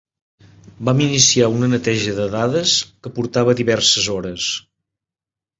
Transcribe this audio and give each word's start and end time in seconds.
Vam 0.87 1.03
iniciar 1.07 1.49
una 1.57 1.69
neteja 1.73 2.15
de 2.21 2.27
dades 2.37 2.75
que 3.05 3.15
portara 3.19 3.57
diverses 3.63 4.09
hores. 4.17 4.49